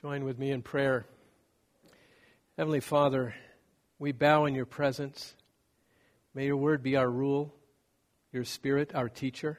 Join 0.00 0.24
with 0.24 0.38
me 0.38 0.52
in 0.52 0.62
prayer. 0.62 1.06
Heavenly 2.56 2.78
Father, 2.78 3.34
we 3.98 4.12
bow 4.12 4.44
in 4.44 4.54
your 4.54 4.64
presence. 4.64 5.34
May 6.34 6.46
your 6.46 6.56
word 6.56 6.84
be 6.84 6.94
our 6.94 7.10
rule, 7.10 7.52
your 8.30 8.44
spirit 8.44 8.94
our 8.94 9.08
teacher, 9.08 9.58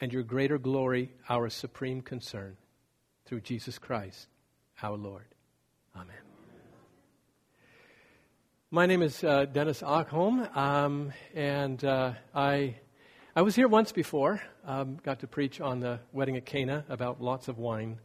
and 0.00 0.12
your 0.12 0.22
greater 0.22 0.58
glory 0.58 1.10
our 1.28 1.50
supreme 1.50 2.02
concern. 2.02 2.56
Through 3.26 3.40
Jesus 3.40 3.80
Christ, 3.80 4.28
our 4.80 4.96
Lord. 4.96 5.26
Amen. 5.96 6.14
My 8.70 8.86
name 8.86 9.02
is 9.02 9.24
uh, 9.24 9.46
Dennis 9.46 9.82
Okholm, 9.82 10.56
um, 10.56 11.12
and 11.34 11.84
uh, 11.84 12.12
I, 12.32 12.76
I 13.34 13.42
was 13.42 13.56
here 13.56 13.66
once 13.66 13.90
before. 13.90 14.40
Um, 14.64 14.98
got 15.02 15.18
to 15.20 15.26
preach 15.26 15.60
on 15.60 15.80
the 15.80 15.98
wedding 16.12 16.36
at 16.36 16.46
Cana 16.46 16.84
about 16.88 17.20
lots 17.20 17.48
of 17.48 17.58
wine. 17.58 17.98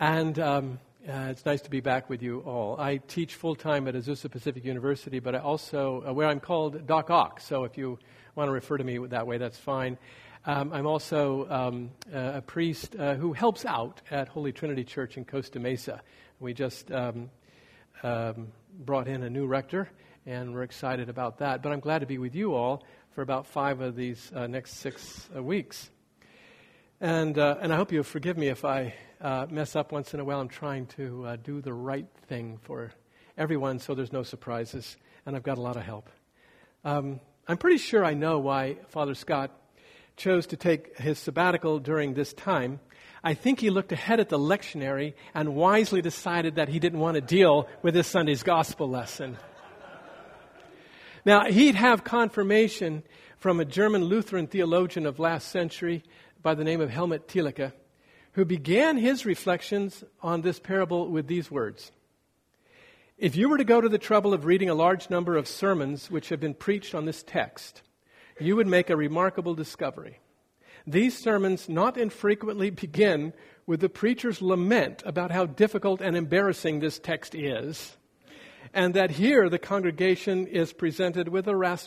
And 0.00 0.38
um, 0.38 0.78
uh, 1.08 1.26
it's 1.30 1.44
nice 1.44 1.60
to 1.62 1.70
be 1.70 1.80
back 1.80 2.08
with 2.08 2.22
you 2.22 2.38
all. 2.46 2.80
I 2.80 2.98
teach 2.98 3.34
full 3.34 3.56
time 3.56 3.88
at 3.88 3.94
Azusa 3.94 4.30
Pacific 4.30 4.64
University, 4.64 5.18
but 5.18 5.34
I 5.34 5.38
also, 5.38 6.04
uh, 6.06 6.12
where 6.12 6.28
I'm 6.28 6.38
called 6.38 6.86
Doc 6.86 7.10
Ock, 7.10 7.40
so 7.40 7.64
if 7.64 7.76
you 7.76 7.98
want 8.36 8.46
to 8.46 8.52
refer 8.52 8.78
to 8.78 8.84
me 8.84 8.98
that 9.08 9.26
way, 9.26 9.38
that's 9.38 9.58
fine. 9.58 9.98
Um, 10.46 10.72
I'm 10.72 10.86
also 10.86 11.50
um, 11.50 11.90
a 12.12 12.40
priest 12.40 12.94
uh, 12.94 13.16
who 13.16 13.32
helps 13.32 13.64
out 13.64 14.00
at 14.08 14.28
Holy 14.28 14.52
Trinity 14.52 14.84
Church 14.84 15.16
in 15.16 15.24
Costa 15.24 15.58
Mesa. 15.58 16.00
We 16.38 16.54
just 16.54 16.92
um, 16.92 17.30
um 18.04 18.52
brought 18.78 19.08
in 19.08 19.24
a 19.24 19.30
new 19.30 19.46
rector, 19.46 19.90
and 20.26 20.54
we're 20.54 20.62
excited 20.62 21.08
about 21.08 21.38
that. 21.38 21.60
But 21.60 21.72
I'm 21.72 21.80
glad 21.80 21.98
to 22.00 22.06
be 22.06 22.18
with 22.18 22.36
you 22.36 22.54
all 22.54 22.84
for 23.16 23.22
about 23.22 23.48
five 23.48 23.80
of 23.80 23.96
these 23.96 24.30
uh, 24.32 24.46
next 24.46 24.74
six 24.74 25.28
uh, 25.34 25.42
weeks. 25.42 25.90
And, 27.00 27.36
uh, 27.36 27.56
and 27.60 27.72
I 27.72 27.76
hope 27.76 27.90
you'll 27.90 28.04
forgive 28.04 28.38
me 28.38 28.46
if 28.46 28.64
I 28.64 28.94
uh, 29.20 29.46
mess 29.50 29.74
up 29.76 29.92
once 29.92 30.14
in 30.14 30.20
a 30.20 30.24
while. 30.24 30.40
I'm 30.40 30.48
trying 30.48 30.86
to 30.96 31.26
uh, 31.26 31.36
do 31.36 31.60
the 31.60 31.72
right 31.72 32.06
thing 32.28 32.58
for 32.62 32.92
everyone 33.36 33.78
so 33.78 33.94
there's 33.94 34.12
no 34.12 34.22
surprises, 34.22 34.96
and 35.26 35.36
I've 35.36 35.42
got 35.42 35.58
a 35.58 35.60
lot 35.60 35.76
of 35.76 35.82
help. 35.82 36.08
Um, 36.84 37.20
I'm 37.46 37.56
pretty 37.56 37.78
sure 37.78 38.04
I 38.04 38.14
know 38.14 38.38
why 38.38 38.78
Father 38.88 39.14
Scott 39.14 39.50
chose 40.16 40.46
to 40.48 40.56
take 40.56 40.98
his 40.98 41.18
sabbatical 41.18 41.78
during 41.78 42.14
this 42.14 42.32
time. 42.32 42.80
I 43.22 43.34
think 43.34 43.60
he 43.60 43.70
looked 43.70 43.92
ahead 43.92 44.20
at 44.20 44.28
the 44.28 44.38
lectionary 44.38 45.14
and 45.34 45.54
wisely 45.54 46.02
decided 46.02 46.56
that 46.56 46.68
he 46.68 46.78
didn't 46.78 47.00
want 47.00 47.16
to 47.16 47.20
deal 47.20 47.68
with 47.82 47.94
this 47.94 48.06
Sunday's 48.06 48.42
gospel 48.42 48.88
lesson. 48.88 49.36
now, 51.24 51.46
he'd 51.50 51.74
have 51.74 52.04
confirmation 52.04 53.02
from 53.38 53.60
a 53.60 53.64
German 53.64 54.04
Lutheran 54.04 54.46
theologian 54.46 55.06
of 55.06 55.18
last 55.18 55.48
century 55.48 56.04
by 56.42 56.54
the 56.54 56.64
name 56.64 56.80
of 56.80 56.90
Helmut 56.90 57.28
Thielicke 57.28 57.72
who 58.38 58.44
began 58.44 58.96
his 58.96 59.26
reflections 59.26 60.04
on 60.22 60.42
this 60.42 60.60
parable 60.60 61.08
with 61.08 61.26
these 61.26 61.50
words 61.50 61.90
If 63.18 63.34
you 63.34 63.48
were 63.48 63.58
to 63.58 63.64
go 63.64 63.80
to 63.80 63.88
the 63.88 63.98
trouble 63.98 64.32
of 64.32 64.44
reading 64.44 64.70
a 64.70 64.76
large 64.76 65.10
number 65.10 65.36
of 65.36 65.48
sermons 65.48 66.08
which 66.08 66.28
have 66.28 66.38
been 66.38 66.54
preached 66.54 66.94
on 66.94 67.04
this 67.04 67.24
text, 67.24 67.82
you 68.38 68.54
would 68.54 68.68
make 68.68 68.90
a 68.90 68.96
remarkable 68.96 69.56
discovery. 69.56 70.20
These 70.86 71.18
sermons 71.18 71.68
not 71.68 71.96
infrequently 71.96 72.70
begin 72.70 73.32
with 73.66 73.80
the 73.80 73.88
preacher's 73.88 74.40
lament 74.40 75.02
about 75.04 75.32
how 75.32 75.46
difficult 75.46 76.00
and 76.00 76.16
embarrassing 76.16 76.78
this 76.78 77.00
text 77.00 77.34
is, 77.34 77.96
and 78.72 78.94
that 78.94 79.10
here 79.10 79.50
the 79.50 79.58
congregation 79.58 80.46
is 80.46 80.72
presented 80.72 81.26
with 81.28 81.48
a, 81.48 81.78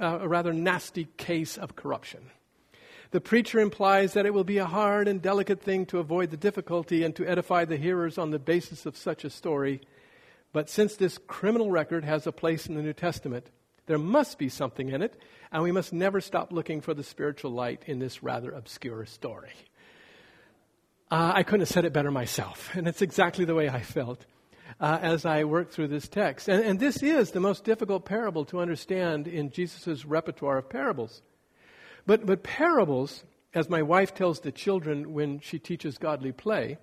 uh, 0.00 0.26
rather 0.26 0.54
nasty 0.54 1.08
case 1.18 1.58
of 1.58 1.76
corruption. 1.76 2.30
The 3.12 3.20
preacher 3.20 3.58
implies 3.58 4.12
that 4.12 4.26
it 4.26 4.32
will 4.32 4.44
be 4.44 4.58
a 4.58 4.66
hard 4.66 5.08
and 5.08 5.20
delicate 5.20 5.60
thing 5.60 5.84
to 5.86 5.98
avoid 5.98 6.30
the 6.30 6.36
difficulty 6.36 7.02
and 7.02 7.14
to 7.16 7.26
edify 7.26 7.64
the 7.64 7.76
hearers 7.76 8.18
on 8.18 8.30
the 8.30 8.38
basis 8.38 8.86
of 8.86 8.96
such 8.96 9.24
a 9.24 9.30
story. 9.30 9.80
But 10.52 10.70
since 10.70 10.94
this 10.94 11.18
criminal 11.26 11.70
record 11.70 12.04
has 12.04 12.26
a 12.26 12.32
place 12.32 12.66
in 12.66 12.76
the 12.76 12.82
New 12.82 12.92
Testament, 12.92 13.50
there 13.86 13.98
must 13.98 14.38
be 14.38 14.48
something 14.48 14.90
in 14.90 15.02
it, 15.02 15.20
and 15.50 15.64
we 15.64 15.72
must 15.72 15.92
never 15.92 16.20
stop 16.20 16.52
looking 16.52 16.80
for 16.80 16.94
the 16.94 17.02
spiritual 17.02 17.50
light 17.50 17.82
in 17.86 17.98
this 17.98 18.22
rather 18.22 18.52
obscure 18.52 19.04
story. 19.06 19.50
Uh, 21.10 21.32
I 21.34 21.42
couldn't 21.42 21.62
have 21.62 21.68
said 21.68 21.84
it 21.84 21.92
better 21.92 22.12
myself, 22.12 22.70
and 22.76 22.86
it's 22.86 23.02
exactly 23.02 23.44
the 23.44 23.56
way 23.56 23.68
I 23.68 23.80
felt 23.80 24.24
uh, 24.78 25.00
as 25.02 25.24
I 25.24 25.42
worked 25.42 25.72
through 25.72 25.88
this 25.88 26.06
text. 26.06 26.48
And, 26.48 26.64
and 26.64 26.78
this 26.78 27.02
is 27.02 27.32
the 27.32 27.40
most 27.40 27.64
difficult 27.64 28.04
parable 28.04 28.44
to 28.46 28.60
understand 28.60 29.26
in 29.26 29.50
Jesus' 29.50 30.04
repertoire 30.04 30.58
of 30.58 30.68
parables. 30.68 31.22
But, 32.10 32.26
but 32.26 32.42
parables, 32.42 33.22
as 33.54 33.70
my 33.70 33.82
wife 33.82 34.14
tells 34.14 34.40
the 34.40 34.50
children 34.50 35.12
when 35.12 35.38
she 35.38 35.60
teaches 35.60 35.96
godly 35.96 36.32
play, 36.32 36.76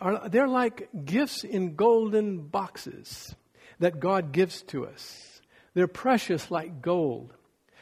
are, 0.00 0.28
they're 0.28 0.46
like 0.46 0.90
gifts 1.04 1.42
in 1.42 1.74
golden 1.74 2.42
boxes 2.46 3.34
that 3.80 3.98
God 3.98 4.30
gives 4.30 4.62
to 4.68 4.86
us. 4.86 5.40
They're 5.74 5.88
precious 5.88 6.52
like 6.52 6.80
gold. 6.80 7.34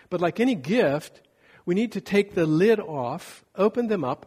But 0.08 0.22
like 0.22 0.40
any 0.40 0.54
gift, 0.54 1.20
we 1.66 1.74
need 1.74 1.92
to 1.92 2.00
take 2.00 2.34
the 2.34 2.46
lid 2.46 2.80
off, 2.80 3.44
open 3.54 3.88
them 3.88 4.02
up, 4.02 4.24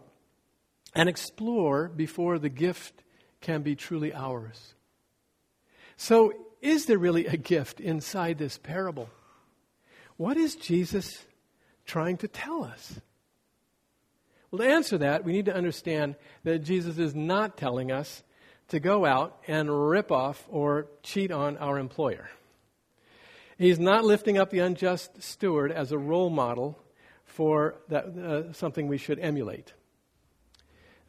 and 0.94 1.10
explore 1.10 1.88
before 1.88 2.38
the 2.38 2.50
gift 2.50 3.02
can 3.42 3.64
be 3.64 3.76
truly 3.76 4.14
ours. 4.14 4.76
So, 5.98 6.34
is 6.62 6.86
there 6.86 7.00
really 7.00 7.26
a 7.26 7.38
gift 7.38 7.80
inside 7.80 8.38
this 8.38 8.60
parable? 8.60 9.10
What 10.16 10.38
is 10.38 10.56
Jesus 10.56 11.26
trying 11.90 12.18
to 12.18 12.28
tell 12.28 12.64
us? 12.64 13.02
Well, 14.52 14.60
to 14.60 14.68
answer 14.68 14.98
that, 15.00 15.26
we 15.26 15.34
need 15.34 15.46
to 15.46 15.56
understand 15.56 16.16
that 16.44 16.60
Jesus 16.60 16.98
is 16.98 17.14
not 17.14 17.58
telling 17.58 17.92
us 17.92 18.24
to 18.70 18.80
go 18.80 19.06
out 19.06 19.42
and 19.48 19.90
rip 19.90 20.12
off 20.12 20.46
or 20.50 20.88
cheat 21.04 21.32
on 21.32 21.58
our 21.58 21.78
employer. 21.78 22.30
He's 23.58 23.80
not 23.80 24.06
lifting 24.06 24.38
up 24.38 24.52
the 24.52 24.60
unjust 24.60 25.22
steward 25.22 25.72
as 25.72 25.92
a 25.92 25.98
role 25.98 26.30
model 26.30 26.80
for 27.26 27.76
that, 27.90 28.06
uh, 28.06 28.54
something 28.54 28.88
we 28.88 28.98
should 28.98 29.20
emulate. 29.20 29.74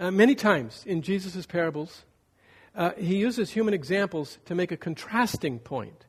Uh, 0.00 0.10
many 0.10 0.34
times 0.34 0.82
in 0.86 1.02
Jesus' 1.02 1.46
parables, 1.46 2.04
uh, 2.74 2.92
he 2.96 3.16
uses 3.16 3.50
human 3.50 3.74
examples 3.74 4.38
to 4.46 4.54
make 4.54 4.72
a 4.72 4.76
contrasting 4.76 5.58
point. 5.58 6.06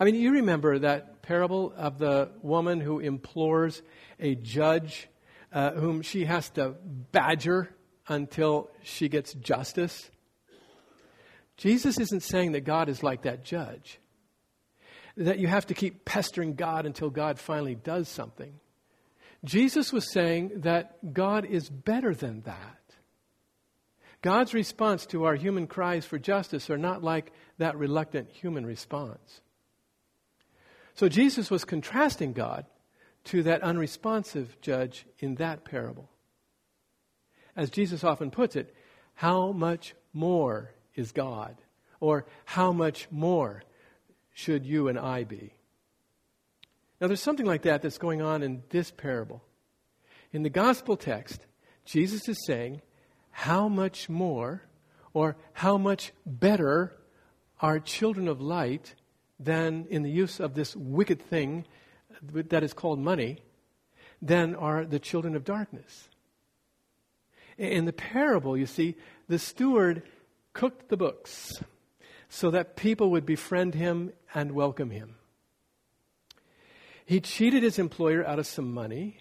I 0.00 0.04
mean, 0.04 0.14
you 0.14 0.32
remember 0.32 0.78
that 0.78 1.20
parable 1.20 1.74
of 1.76 1.98
the 1.98 2.30
woman 2.40 2.80
who 2.80 3.00
implores 3.00 3.82
a 4.18 4.34
judge 4.34 5.08
uh, 5.52 5.72
whom 5.72 6.00
she 6.00 6.24
has 6.24 6.48
to 6.50 6.74
badger 7.12 7.68
until 8.08 8.70
she 8.82 9.10
gets 9.10 9.34
justice? 9.34 10.10
Jesus 11.58 12.00
isn't 12.00 12.22
saying 12.22 12.52
that 12.52 12.62
God 12.62 12.88
is 12.88 13.02
like 13.02 13.22
that 13.22 13.44
judge, 13.44 14.00
that 15.18 15.38
you 15.38 15.48
have 15.48 15.66
to 15.66 15.74
keep 15.74 16.06
pestering 16.06 16.54
God 16.54 16.86
until 16.86 17.10
God 17.10 17.38
finally 17.38 17.74
does 17.74 18.08
something. 18.08 18.54
Jesus 19.44 19.92
was 19.92 20.10
saying 20.10 20.62
that 20.62 21.12
God 21.12 21.44
is 21.44 21.68
better 21.68 22.14
than 22.14 22.40
that. 22.42 22.78
God's 24.22 24.54
response 24.54 25.04
to 25.06 25.24
our 25.24 25.34
human 25.34 25.66
cries 25.66 26.06
for 26.06 26.18
justice 26.18 26.70
are 26.70 26.78
not 26.78 27.02
like 27.02 27.32
that 27.58 27.76
reluctant 27.76 28.30
human 28.30 28.64
response. 28.64 29.42
So 31.00 31.08
Jesus 31.08 31.50
was 31.50 31.64
contrasting 31.64 32.34
God 32.34 32.66
to 33.24 33.42
that 33.44 33.62
unresponsive 33.62 34.60
judge 34.60 35.06
in 35.18 35.36
that 35.36 35.64
parable. 35.64 36.10
As 37.56 37.70
Jesus 37.70 38.04
often 38.04 38.30
puts 38.30 38.54
it, 38.54 38.74
how 39.14 39.50
much 39.52 39.94
more 40.12 40.74
is 40.94 41.12
God? 41.12 41.56
Or 42.00 42.26
how 42.44 42.72
much 42.72 43.08
more 43.10 43.62
should 44.34 44.66
you 44.66 44.88
and 44.88 44.98
I 44.98 45.24
be? 45.24 45.54
Now, 47.00 47.06
there's 47.06 47.22
something 47.22 47.46
like 47.46 47.62
that 47.62 47.80
that's 47.80 47.96
going 47.96 48.20
on 48.20 48.42
in 48.42 48.62
this 48.68 48.90
parable. 48.90 49.42
In 50.32 50.42
the 50.42 50.50
gospel 50.50 50.98
text, 50.98 51.46
Jesus 51.86 52.28
is 52.28 52.44
saying, 52.44 52.82
How 53.30 53.68
much 53.70 54.10
more 54.10 54.64
or 55.14 55.38
how 55.54 55.78
much 55.78 56.12
better 56.26 56.94
are 57.58 57.80
children 57.80 58.28
of 58.28 58.42
light 58.42 58.96
than 59.40 59.86
in 59.88 60.02
the 60.02 60.10
use 60.10 60.38
of 60.38 60.54
this 60.54 60.76
wicked 60.76 61.20
thing 61.20 61.64
that 62.22 62.62
is 62.62 62.74
called 62.74 62.98
money 62.98 63.38
than 64.20 64.54
are 64.54 64.84
the 64.84 64.98
children 64.98 65.34
of 65.34 65.44
darkness. 65.44 66.08
In 67.56 67.86
the 67.86 67.92
parable, 67.92 68.56
you 68.56 68.66
see, 68.66 68.96
the 69.28 69.38
steward 69.38 70.02
cooked 70.52 70.88
the 70.88 70.96
books 70.96 71.62
so 72.28 72.50
that 72.50 72.76
people 72.76 73.10
would 73.10 73.26
befriend 73.26 73.74
him 73.74 74.12
and 74.34 74.52
welcome 74.52 74.90
him. 74.90 75.16
He 77.04 77.20
cheated 77.20 77.62
his 77.62 77.78
employer 77.78 78.24
out 78.24 78.38
of 78.38 78.46
some 78.46 78.72
money, 78.72 79.18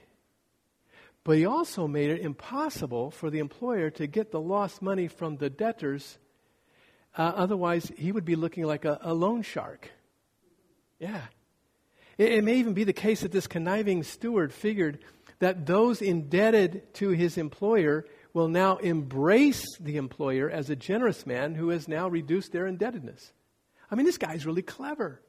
but 1.23 1.37
he 1.37 1.45
also 1.45 1.87
made 1.87 2.09
it 2.09 2.21
impossible 2.21 3.09
for 3.09 3.29
the 3.29 3.39
employer 3.39 3.89
to 3.91 4.05
get 4.05 4.31
the 4.31 4.39
lost 4.39 4.81
money 4.81 5.07
from 5.07 5.37
the 5.37 5.49
debtors. 5.49 6.17
Uh, 7.17 7.33
otherwise, 7.35 7.91
he 7.97 8.11
would 8.11 8.25
be 8.25 8.35
looking 8.35 8.65
like 8.65 8.85
a, 8.85 8.99
a 9.01 9.13
loan 9.13 9.41
shark. 9.41 9.91
Yeah. 10.99 11.21
It, 12.17 12.33
it 12.33 12.43
may 12.43 12.57
even 12.57 12.73
be 12.73 12.83
the 12.83 12.93
case 12.93 13.21
that 13.21 13.31
this 13.31 13.47
conniving 13.47 14.03
steward 14.03 14.53
figured 14.53 14.99
that 15.39 15.65
those 15.65 16.01
indebted 16.01 16.93
to 16.95 17.09
his 17.09 17.37
employer 17.37 18.05
will 18.33 18.49
now 18.49 18.77
embrace 18.77 19.65
the 19.79 19.97
employer 19.97 20.49
as 20.49 20.69
a 20.69 20.75
generous 20.75 21.25
man 21.25 21.55
who 21.55 21.69
has 21.69 21.87
now 21.87 22.07
reduced 22.07 22.51
their 22.51 22.67
indebtedness. 22.67 23.31
I 23.89 23.95
mean, 23.95 24.05
this 24.05 24.17
guy's 24.17 24.45
really 24.45 24.61
clever. 24.61 25.21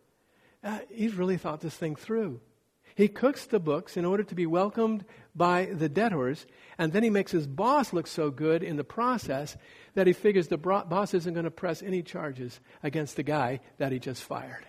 Uh, 0.62 0.80
he's 0.90 1.14
really 1.14 1.38
thought 1.38 1.60
this 1.60 1.76
thing 1.76 1.96
through. 1.96 2.40
He 2.94 3.08
cooks 3.08 3.46
the 3.46 3.60
books 3.60 3.96
in 3.96 4.04
order 4.04 4.24
to 4.24 4.34
be 4.34 4.46
welcomed 4.46 5.06
by 5.34 5.66
the 5.66 5.88
debtors, 5.88 6.44
and 6.76 6.92
then 6.92 7.02
he 7.02 7.08
makes 7.08 7.32
his 7.32 7.46
boss 7.46 7.92
look 7.92 8.06
so 8.06 8.30
good 8.30 8.62
in 8.62 8.76
the 8.76 8.84
process 8.84 9.56
that 9.94 10.06
he 10.06 10.12
figures 10.12 10.48
the 10.48 10.58
boss 10.58 11.14
isn't 11.14 11.32
going 11.32 11.44
to 11.44 11.50
press 11.50 11.82
any 11.82 12.02
charges 12.02 12.60
against 12.82 13.16
the 13.16 13.22
guy 13.22 13.60
that 13.78 13.92
he 13.92 13.98
just 13.98 14.22
fired. 14.22 14.66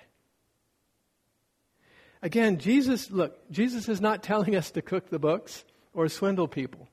Again, 2.22 2.60
Jesus, 2.60 3.10
look, 3.10 3.50
Jesus 3.52 3.90
is 3.90 4.00
not 4.00 4.24
telling 4.24 4.56
us 4.56 4.72
to 4.72 4.82
cook 4.82 5.10
the 5.10 5.20
books 5.20 5.64
or 5.94 6.08
swindle 6.08 6.48
people. 6.48 6.88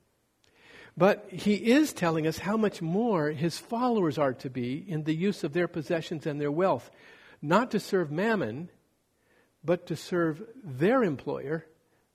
But 0.97 1.27
he 1.31 1.53
is 1.53 1.93
telling 1.93 2.27
us 2.27 2.39
how 2.39 2.57
much 2.57 2.81
more 2.81 3.29
his 3.29 3.57
followers 3.57 4.17
are 4.17 4.33
to 4.33 4.49
be 4.49 4.83
in 4.87 5.03
the 5.03 5.15
use 5.15 5.43
of 5.43 5.53
their 5.53 5.67
possessions 5.67 6.25
and 6.25 6.41
their 6.41 6.51
wealth, 6.51 6.89
not 7.41 7.71
to 7.71 7.79
serve 7.79 8.11
mammon, 8.11 8.69
but 9.63 9.85
to 9.87 9.95
serve 9.95 10.41
their 10.63 11.03
employer, 11.03 11.65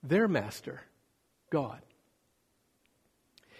their 0.03 0.29
master, 0.29 0.83
God. 1.51 1.81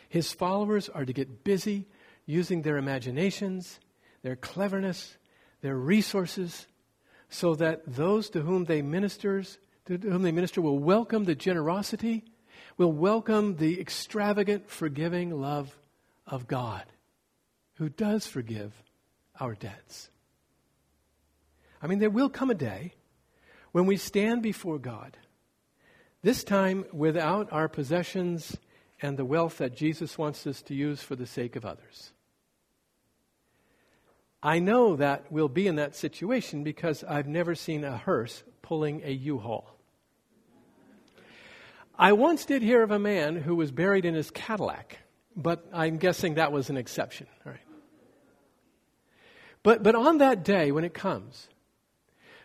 His 0.09 0.33
followers 0.33 0.89
are 0.89 1.05
to 1.05 1.13
get 1.13 1.45
busy 1.45 1.87
using 2.27 2.63
their 2.63 2.77
imaginations, 2.77 3.81
their 4.23 4.37
cleverness, 4.37 5.17
their 5.61 5.77
resources, 5.77 6.67
so 7.29 7.55
that 7.57 7.83
those 7.87 8.31
to 8.31 8.43
whom 8.43 8.65
they 8.65 8.83
ministers, 8.83 9.59
to 9.87 9.99
whom 9.99 10.23
they 10.23 10.33
minister 10.33 10.61
will 10.61 10.79
welcome 10.79 11.25
the 11.25 11.35
generosity, 11.35 12.25
will 12.77 12.93
welcome 12.93 13.57
the 13.57 13.81
extravagant, 13.81 14.69
forgiving 14.69 15.41
love 15.41 15.77
of 16.27 16.47
God, 16.47 16.85
who 17.75 17.89
does 17.89 18.27
forgive 18.27 18.73
our 19.41 19.55
debts. 19.55 20.11
I 21.83 21.87
mean, 21.87 21.99
there 21.99 22.11
will 22.11 22.31
come 22.31 22.51
a 22.51 22.55
day 22.55 22.95
when 23.73 23.87
we 23.87 23.97
stand 23.97 24.43
before 24.43 24.79
God, 24.79 25.17
this 26.23 26.45
time 26.45 26.87
without 26.93 27.53
our 27.53 27.69
possessions 27.69 28.57
and 29.03 29.19
the 29.19 29.25
wealth 29.25 29.59
that 29.59 29.77
Jesus 29.77 30.17
wants 30.17 30.47
us 30.47 30.63
to 30.63 30.75
use 30.75 31.03
for 31.03 31.15
the 31.17 31.27
sake 31.27 31.57
of 31.57 31.67
others. 31.67 32.14
I 34.45 34.59
know 34.59 34.97
that 34.97 35.33
we'll 35.33 35.49
be 35.49 35.67
in 35.67 35.77
that 35.77 35.97
situation 35.97 36.65
because 36.65 37.03
I've 37.03 37.27
never 37.27 37.55
seen 37.55 37.83
a 37.83 37.97
hearse 37.97 38.43
pulling 38.61 39.03
a 39.03 39.11
U 39.11 39.39
haul. 39.39 39.75
I 41.99 42.13
once 42.13 42.45
did 42.45 42.61
hear 42.61 42.83
of 42.83 42.91
a 42.91 42.99
man 42.99 43.37
who 43.37 43.57
was 43.57 43.73
buried 43.73 44.05
in 44.05 44.13
his 44.13 44.31
Cadillac, 44.31 44.99
but 45.35 45.67
I'm 45.73 45.97
guessing 45.97 46.35
that 46.35 46.53
was 46.53 46.69
an 46.69 46.77
exception. 46.77 47.27
All 47.47 47.53
right. 47.53 47.61
But, 49.63 49.83
but 49.83 49.95
on 49.95 50.19
that 50.19 50.45
day, 50.45 50.73
when 50.73 50.85
it 50.85 50.93
comes, 50.93 51.49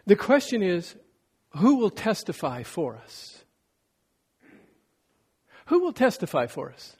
the 0.05 0.15
question 0.15 0.63
is 0.63 0.95
who 1.57 1.75
will 1.75 1.89
testify 1.89 2.63
for 2.63 2.95
us? 2.95 3.43
Who 5.65 5.81
will 5.81 5.93
testify 5.93 6.47
for 6.47 6.71
us? 6.71 6.95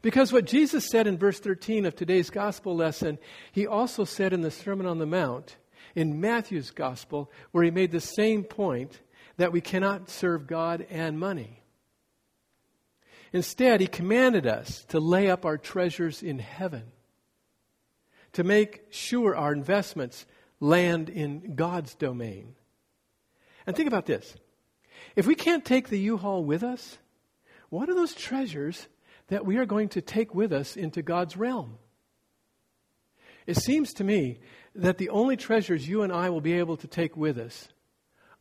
Because 0.00 0.32
what 0.32 0.46
Jesus 0.46 0.88
said 0.88 1.06
in 1.06 1.18
verse 1.18 1.38
13 1.38 1.84
of 1.84 1.94
today's 1.94 2.30
gospel 2.30 2.74
lesson, 2.74 3.18
he 3.52 3.66
also 3.66 4.04
said 4.04 4.32
in 4.32 4.40
the 4.40 4.50
Sermon 4.50 4.86
on 4.86 4.98
the 4.98 5.06
Mount 5.06 5.56
in 5.94 6.20
Matthew's 6.20 6.70
gospel, 6.70 7.30
where 7.50 7.64
he 7.64 7.70
made 7.70 7.92
the 7.92 8.00
same 8.00 8.44
point 8.44 9.00
that 9.36 9.52
we 9.52 9.60
cannot 9.60 10.08
serve 10.08 10.46
God 10.46 10.86
and 10.90 11.20
money. 11.20 11.62
Instead, 13.32 13.80
he 13.80 13.86
commanded 13.86 14.46
us 14.46 14.84
to 14.88 15.00
lay 15.00 15.30
up 15.30 15.44
our 15.44 15.58
treasures 15.58 16.22
in 16.22 16.38
heaven, 16.38 16.84
to 18.32 18.44
make 18.44 18.84
sure 18.90 19.36
our 19.36 19.52
investments 19.52 20.26
land 20.60 21.08
in 21.08 21.54
God's 21.54 21.94
domain. 21.94 22.54
And 23.66 23.76
think 23.76 23.88
about 23.88 24.06
this. 24.06 24.34
If 25.16 25.26
we 25.26 25.34
can't 25.34 25.64
take 25.64 25.88
the 25.88 25.98
U-Haul 25.98 26.44
with 26.44 26.62
us, 26.62 26.98
what 27.68 27.88
are 27.88 27.94
those 27.94 28.14
treasures 28.14 28.86
that 29.28 29.46
we 29.46 29.56
are 29.56 29.66
going 29.66 29.88
to 29.90 30.00
take 30.00 30.34
with 30.34 30.52
us 30.52 30.76
into 30.76 31.02
God's 31.02 31.36
realm? 31.36 31.78
It 33.46 33.56
seems 33.56 33.92
to 33.94 34.04
me 34.04 34.38
that 34.74 34.98
the 34.98 35.08
only 35.08 35.36
treasures 35.36 35.88
you 35.88 36.02
and 36.02 36.12
I 36.12 36.30
will 36.30 36.40
be 36.40 36.54
able 36.54 36.76
to 36.78 36.86
take 36.86 37.16
with 37.16 37.38
us 37.38 37.68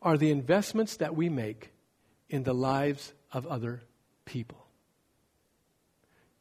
are 0.02 0.18
the 0.18 0.32
investments 0.32 0.98
that 0.98 1.16
we 1.16 1.30
make 1.30 1.72
in 2.30 2.44
the 2.44 2.54
lives 2.54 3.14
of 3.32 3.46
other 3.48 3.82
people. 4.26 4.66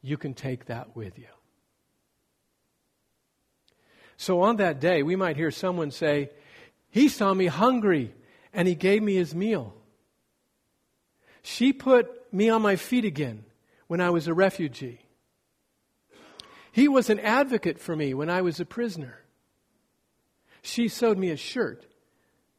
You 0.01 0.17
can 0.17 0.33
take 0.33 0.65
that 0.65 0.95
with 0.95 1.19
you. 1.19 1.27
So 4.17 4.41
on 4.41 4.57
that 4.57 4.79
day, 4.79 5.03
we 5.03 5.15
might 5.15 5.35
hear 5.35 5.51
someone 5.51 5.91
say, 5.91 6.29
He 6.89 7.07
saw 7.07 7.33
me 7.33 7.47
hungry 7.47 8.13
and 8.53 8.67
he 8.67 8.75
gave 8.75 9.01
me 9.01 9.15
his 9.15 9.33
meal. 9.33 9.73
She 11.41 11.73
put 11.73 12.31
me 12.33 12.49
on 12.49 12.61
my 12.61 12.75
feet 12.75 13.05
again 13.05 13.45
when 13.91 13.99
I 13.99 14.09
was 14.09 14.29
a 14.29 14.33
refugee. 14.33 15.01
He 16.71 16.87
was 16.87 17.09
an 17.09 17.19
advocate 17.19 17.77
for 17.77 17.93
me 17.93 18.13
when 18.13 18.29
I 18.29 18.41
was 18.41 18.57
a 18.61 18.65
prisoner. 18.65 19.19
She 20.61 20.87
sewed 20.87 21.17
me 21.17 21.29
a 21.29 21.35
shirt 21.35 21.85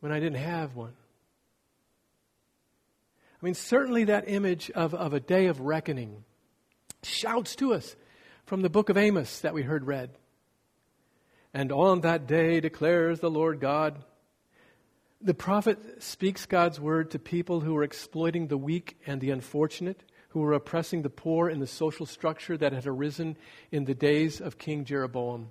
when 0.00 0.12
I 0.12 0.20
didn't 0.20 0.42
have 0.42 0.76
one. 0.76 0.92
I 3.40 3.46
mean, 3.46 3.54
certainly 3.54 4.04
that 4.04 4.28
image 4.28 4.70
of, 4.72 4.92
of 4.92 5.14
a 5.14 5.20
day 5.20 5.46
of 5.46 5.62
reckoning 5.62 6.22
shouts 7.02 7.56
to 7.56 7.72
us 7.72 7.96
from 8.44 8.60
the 8.60 8.68
book 8.68 8.90
of 8.90 8.98
Amos 8.98 9.40
that 9.40 9.54
we 9.54 9.62
heard 9.62 9.86
read. 9.86 10.10
And 11.54 11.72
on 11.72 12.02
that 12.02 12.26
day 12.26 12.60
declares 12.60 13.20
the 13.20 13.30
Lord 13.30 13.58
God, 13.58 14.04
the 15.22 15.32
prophet 15.32 16.02
speaks 16.02 16.44
God's 16.44 16.78
word 16.78 17.12
to 17.12 17.18
people 17.18 17.62
who 17.62 17.74
are 17.74 17.84
exploiting 17.84 18.48
the 18.48 18.58
weak 18.58 18.98
and 19.06 19.18
the 19.18 19.30
unfortunate, 19.30 20.04
who 20.32 20.40
were 20.40 20.54
oppressing 20.54 21.02
the 21.02 21.10
poor 21.10 21.48
in 21.48 21.60
the 21.60 21.66
social 21.66 22.06
structure 22.06 22.56
that 22.56 22.72
had 22.72 22.86
arisen 22.86 23.36
in 23.70 23.84
the 23.84 23.94
days 23.94 24.40
of 24.40 24.56
King 24.56 24.84
Jeroboam. 24.84 25.50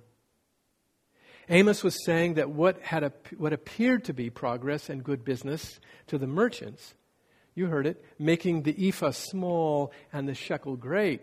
Amos 1.48 1.84
was 1.84 2.04
saying 2.04 2.34
that 2.34 2.50
what, 2.50 2.80
had 2.80 3.04
a, 3.04 3.12
what 3.36 3.52
appeared 3.52 4.04
to 4.04 4.12
be 4.12 4.28
progress 4.28 4.88
and 4.88 5.04
good 5.04 5.24
business 5.24 5.78
to 6.08 6.18
the 6.18 6.26
merchants, 6.26 6.94
you 7.54 7.66
heard 7.66 7.86
it, 7.86 8.04
making 8.18 8.62
the 8.62 8.88
ephah 8.88 9.12
small 9.12 9.92
and 10.12 10.28
the 10.28 10.34
shekel 10.34 10.76
great, 10.76 11.22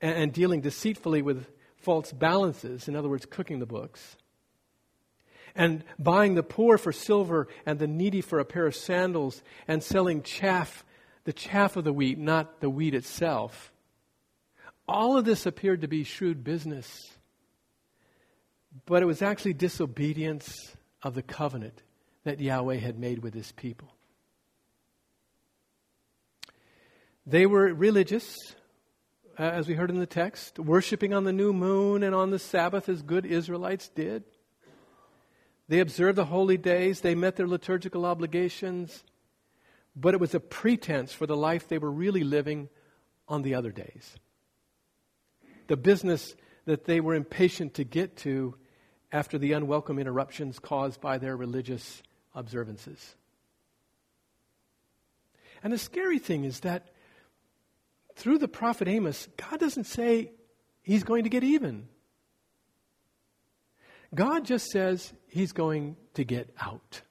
and, 0.00 0.14
and 0.14 0.32
dealing 0.32 0.62
deceitfully 0.62 1.20
with 1.20 1.46
false 1.76 2.12
balances, 2.12 2.88
in 2.88 2.96
other 2.96 3.08
words, 3.08 3.26
cooking 3.26 3.58
the 3.58 3.66
books, 3.66 4.16
and 5.54 5.84
buying 5.98 6.34
the 6.34 6.42
poor 6.42 6.78
for 6.78 6.92
silver 6.92 7.48
and 7.66 7.78
the 7.78 7.86
needy 7.86 8.20
for 8.20 8.38
a 8.38 8.44
pair 8.44 8.66
of 8.66 8.74
sandals, 8.74 9.42
and 9.68 9.82
selling 9.82 10.22
chaff, 10.22 10.84
the 11.30 11.34
chaff 11.34 11.76
of 11.76 11.84
the 11.84 11.92
wheat, 11.92 12.18
not 12.18 12.60
the 12.60 12.68
wheat 12.68 12.92
itself. 12.92 13.72
All 14.88 15.16
of 15.16 15.24
this 15.24 15.46
appeared 15.46 15.82
to 15.82 15.86
be 15.86 16.02
shrewd 16.02 16.42
business, 16.42 17.12
but 18.84 19.00
it 19.00 19.06
was 19.06 19.22
actually 19.22 19.52
disobedience 19.52 20.74
of 21.04 21.14
the 21.14 21.22
covenant 21.22 21.84
that 22.24 22.40
Yahweh 22.40 22.78
had 22.78 22.98
made 22.98 23.20
with 23.20 23.32
his 23.32 23.52
people. 23.52 23.94
They 27.24 27.46
were 27.46 27.72
religious, 27.72 28.34
uh, 29.38 29.42
as 29.42 29.68
we 29.68 29.74
heard 29.74 29.90
in 29.90 30.00
the 30.00 30.06
text, 30.06 30.58
worshiping 30.58 31.14
on 31.14 31.22
the 31.22 31.32
new 31.32 31.52
moon 31.52 32.02
and 32.02 32.12
on 32.12 32.30
the 32.30 32.40
Sabbath 32.40 32.88
as 32.88 33.02
good 33.02 33.24
Israelites 33.24 33.88
did. 33.88 34.24
They 35.68 35.78
observed 35.78 36.18
the 36.18 36.24
holy 36.24 36.56
days, 36.56 37.02
they 37.02 37.14
met 37.14 37.36
their 37.36 37.46
liturgical 37.46 38.04
obligations, 38.04 39.04
but 39.96 40.14
it 40.14 40.20
was 40.20 40.34
a 40.34 40.40
pretense 40.40 41.12
for 41.12 41.26
the 41.26 41.36
life 41.36 41.68
they 41.68 41.78
were 41.78 41.90
really 41.90 42.24
living 42.24 42.68
on 43.28 43.42
the 43.42 43.54
other 43.54 43.70
days. 43.70 44.16
The 45.66 45.76
business 45.76 46.34
that 46.64 46.84
they 46.84 47.00
were 47.00 47.14
impatient 47.14 47.74
to 47.74 47.84
get 47.84 48.16
to 48.18 48.56
after 49.12 49.38
the 49.38 49.52
unwelcome 49.52 49.98
interruptions 49.98 50.58
caused 50.58 51.00
by 51.00 51.18
their 51.18 51.36
religious 51.36 52.02
observances. 52.34 53.16
And 55.62 55.72
the 55.72 55.78
scary 55.78 56.18
thing 56.18 56.44
is 56.44 56.60
that 56.60 56.90
through 58.14 58.38
the 58.38 58.48
prophet 58.48 58.88
Amos, 58.88 59.28
God 59.36 59.60
doesn't 59.60 59.84
say 59.84 60.32
he's 60.82 61.04
going 61.04 61.24
to 61.24 61.30
get 61.30 61.42
even. 61.42 61.88
God 64.14 64.44
just 64.44 64.70
says 64.70 65.12
he's 65.28 65.52
going 65.52 65.96
to 66.14 66.24
get 66.24 66.50
out. 66.60 67.02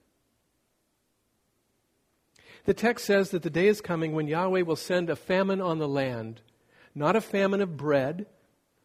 The 2.66 2.74
text 2.74 3.06
says 3.06 3.32
that 3.32 3.44
the 3.44 3.50
day 3.50 3.68
is 3.68 3.82
coming 3.82 4.14
when 4.14 4.28
Yahweh 4.28 4.62
will 4.62 4.76
send 4.76 5.10
a 5.10 5.16
famine 5.16 5.62
on 5.62 5.80
the 5.80 5.88
land, 5.88 6.42
not 6.94 7.16
a 7.16 7.22
famine 7.22 7.62
of 7.62 7.78
bread, 7.78 8.26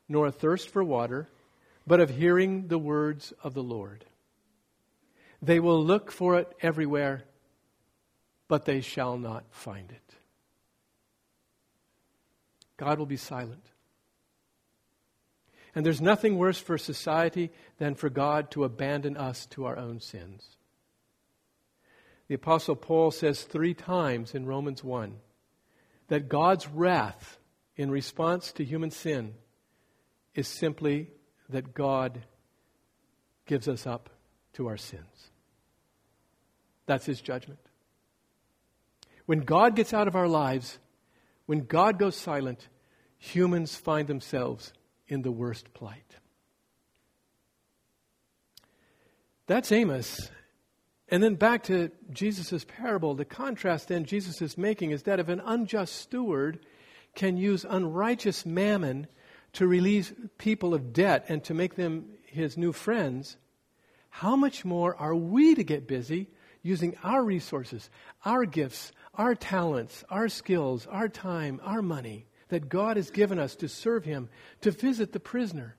nor 0.08 0.26
a 0.26 0.32
thirst 0.32 0.70
for 0.70 0.84
water, 0.84 1.28
but 1.86 2.00
of 2.00 2.10
hearing 2.10 2.68
the 2.68 2.78
words 2.78 3.32
of 3.42 3.54
the 3.54 3.62
Lord. 3.62 4.04
They 5.42 5.60
will 5.60 5.82
look 5.82 6.10
for 6.10 6.38
it 6.38 6.50
everywhere, 6.60 7.24
but 8.48 8.64
they 8.64 8.80
shall 8.80 9.18
not 9.18 9.44
find 9.50 9.90
it. 9.90 10.14
God 12.76 12.98
will 12.98 13.06
be 13.06 13.16
silent. 13.16 13.66
And 15.74 15.84
there's 15.84 16.00
nothing 16.00 16.38
worse 16.38 16.58
for 16.58 16.78
society 16.78 17.50
than 17.78 17.94
for 17.94 18.08
God 18.08 18.50
to 18.52 18.64
abandon 18.64 19.16
us 19.16 19.46
to 19.46 19.64
our 19.64 19.76
own 19.76 20.00
sins. 20.00 20.56
The 22.28 22.34
Apostle 22.34 22.76
Paul 22.76 23.10
says 23.10 23.42
three 23.42 23.74
times 23.74 24.34
in 24.34 24.46
Romans 24.46 24.82
1 24.82 25.16
that 26.08 26.28
God's 26.28 26.68
wrath 26.68 27.38
in 27.76 27.90
response 27.90 28.52
to 28.52 28.64
human 28.64 28.90
sin 28.90 29.34
is 30.34 30.48
simply 30.48 31.10
that 31.48 31.74
God 31.74 32.22
gives 33.46 33.68
us 33.68 33.86
up 33.86 34.10
to 34.54 34.66
our 34.68 34.76
sins. 34.76 35.30
That's 36.86 37.06
his 37.06 37.20
judgment. 37.20 37.60
When 39.26 39.40
God 39.40 39.74
gets 39.76 39.94
out 39.94 40.08
of 40.08 40.16
our 40.16 40.28
lives, 40.28 40.78
when 41.46 41.60
God 41.60 41.98
goes 41.98 42.16
silent, 42.16 42.68
humans 43.18 43.74
find 43.74 44.06
themselves 44.06 44.72
in 45.08 45.22
the 45.22 45.32
worst 45.32 45.72
plight. 45.74 46.16
That's 49.46 49.72
Amos. 49.72 50.30
And 51.14 51.22
then 51.22 51.36
back 51.36 51.62
to 51.64 51.92
Jesus' 52.10 52.64
parable. 52.64 53.14
The 53.14 53.24
contrast 53.24 53.86
then 53.86 54.04
Jesus 54.04 54.42
is 54.42 54.58
making 54.58 54.90
is 54.90 55.04
that 55.04 55.20
if 55.20 55.28
an 55.28 55.40
unjust 55.44 55.94
steward 55.94 56.66
can 57.14 57.36
use 57.36 57.64
unrighteous 57.64 58.44
mammon 58.44 59.06
to 59.52 59.68
release 59.68 60.12
people 60.38 60.74
of 60.74 60.92
debt 60.92 61.24
and 61.28 61.44
to 61.44 61.54
make 61.54 61.76
them 61.76 62.06
his 62.26 62.58
new 62.58 62.72
friends, 62.72 63.36
how 64.10 64.34
much 64.34 64.64
more 64.64 64.96
are 64.96 65.14
we 65.14 65.54
to 65.54 65.62
get 65.62 65.86
busy 65.86 66.30
using 66.62 66.96
our 67.04 67.22
resources, 67.22 67.90
our 68.24 68.44
gifts, 68.44 68.90
our 69.14 69.36
talents, 69.36 70.02
our 70.10 70.28
skills, 70.28 70.84
our 70.88 71.08
time, 71.08 71.60
our 71.62 71.80
money 71.80 72.26
that 72.48 72.68
God 72.68 72.96
has 72.96 73.12
given 73.12 73.38
us 73.38 73.54
to 73.54 73.68
serve 73.68 74.04
Him, 74.04 74.30
to 74.62 74.72
visit 74.72 75.12
the 75.12 75.20
prisoner, 75.20 75.76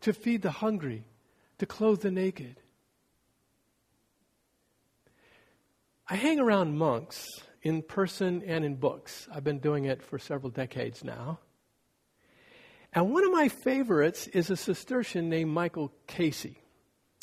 to 0.00 0.12
feed 0.12 0.42
the 0.42 0.50
hungry, 0.50 1.04
to 1.58 1.66
clothe 1.66 2.00
the 2.00 2.10
naked. 2.10 2.56
I 6.12 6.16
hang 6.16 6.40
around 6.40 6.76
monks 6.76 7.26
in 7.62 7.80
person 7.80 8.42
and 8.46 8.66
in 8.66 8.74
books. 8.74 9.26
I've 9.34 9.44
been 9.44 9.60
doing 9.60 9.86
it 9.86 10.02
for 10.02 10.18
several 10.18 10.50
decades 10.50 11.02
now. 11.02 11.38
And 12.92 13.14
one 13.14 13.24
of 13.24 13.32
my 13.32 13.48
favorites 13.48 14.26
is 14.26 14.50
a 14.50 14.56
Cistercian 14.58 15.30
named 15.30 15.50
Michael 15.50 15.90
Casey. 16.06 16.58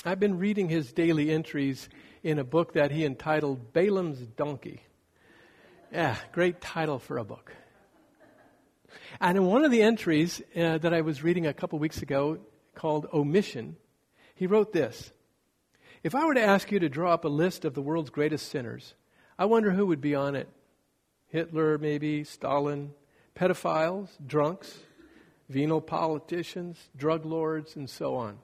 I've 0.04 0.20
been 0.20 0.40
reading 0.40 0.70
his 0.70 0.92
daily 0.92 1.30
entries 1.30 1.88
in 2.24 2.40
a 2.40 2.44
book 2.44 2.74
that 2.74 2.90
he 2.90 3.06
entitled 3.06 3.74
Balaam's 3.74 4.22
Donkey. 4.22 4.82
Yeah, 5.92 6.16
great 6.32 6.60
title 6.60 6.98
for 6.98 7.20
a 7.20 7.24
book. 7.24 7.54
And 9.22 9.38
in 9.38 9.46
one 9.46 9.64
of 9.64 9.70
the 9.70 9.84
entries 9.84 10.42
uh, 10.56 10.80
that 10.80 10.96
I 10.96 11.02
was 11.02 11.22
reading 11.22 11.46
a 11.46 11.54
couple 11.54 11.78
weeks 11.78 12.02
ago 12.02 12.40
called 12.74 13.06
Omission, 13.14 13.76
he 14.34 14.48
wrote 14.48 14.74
this 14.74 15.12
If 16.02 16.16
I 16.16 16.26
were 16.26 16.34
to 16.34 16.42
ask 16.42 16.72
you 16.72 16.80
to 16.80 16.90
draw 16.90 17.14
up 17.14 17.26
a 17.26 17.30
list 17.30 17.66
of 17.66 17.74
the 17.74 17.82
world's 17.82 18.10
greatest 18.10 18.50
sinners, 18.50 18.94
I 19.38 19.46
wonder 19.46 19.72
who 19.72 19.86
would 19.88 20.02
be 20.02 20.16
on 20.16 20.36
it. 20.36 20.48
Hitler, 21.28 21.78
maybe, 21.78 22.24
Stalin, 22.24 22.94
pedophiles, 23.36 24.10
drunks, 24.26 24.80
venal 25.50 25.82
politicians, 25.82 26.90
drug 26.96 27.26
lords, 27.26 27.76
and 27.76 27.90
so 27.90 28.16
on. 28.16 28.40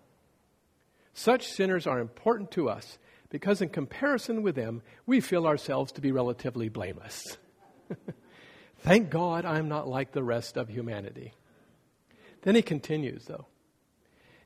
Such 1.13 1.47
sinners 1.47 1.87
are 1.87 1.99
important 1.99 2.51
to 2.51 2.69
us 2.69 2.97
because, 3.29 3.61
in 3.61 3.69
comparison 3.69 4.43
with 4.43 4.55
them, 4.55 4.81
we 5.05 5.21
feel 5.21 5.47
ourselves 5.47 5.93
to 5.93 6.01
be 6.01 6.11
relatively 6.11 6.67
blameless. 6.67 7.37
Thank 8.79 9.09
God 9.09 9.45
I'm 9.45 9.69
not 9.69 9.87
like 9.87 10.11
the 10.11 10.23
rest 10.23 10.57
of 10.57 10.69
humanity. 10.69 11.33
Then 12.41 12.55
he 12.55 12.61
continues, 12.61 13.25
though. 13.25 13.47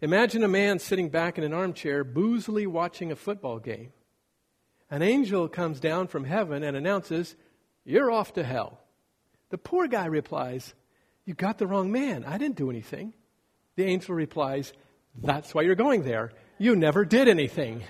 Imagine 0.01 0.43
a 0.43 0.47
man 0.47 0.79
sitting 0.79 1.09
back 1.09 1.37
in 1.37 1.43
an 1.43 1.53
armchair, 1.53 2.05
boozily 2.05 2.65
watching 2.65 3.11
a 3.11 3.15
football 3.15 3.59
game. 3.59 3.91
An 4.89 5.01
angel 5.01 5.47
comes 5.49 5.79
down 5.79 6.07
from 6.07 6.23
heaven 6.23 6.63
and 6.63 6.77
announces, 6.77 7.35
You're 7.83 8.09
off 8.09 8.33
to 8.33 8.43
hell. 8.43 8.79
The 9.49 9.57
poor 9.57 9.87
guy 9.87 10.05
replies, 10.05 10.73
You 11.25 11.33
got 11.33 11.57
the 11.57 11.67
wrong 11.67 11.91
man. 11.91 12.23
I 12.23 12.37
didn't 12.37 12.55
do 12.55 12.69
anything. 12.69 13.13
The 13.75 13.83
angel 13.83 14.15
replies, 14.15 14.73
That's 15.21 15.53
why 15.53 15.63
you're 15.63 15.75
going 15.75 16.03
there. 16.03 16.31
You 16.57 16.75
never 16.75 17.03
did 17.03 17.27
anything. 17.27 17.83